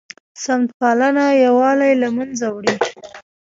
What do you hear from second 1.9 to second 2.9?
له منځه وړي